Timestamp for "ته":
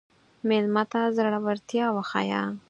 0.91-1.01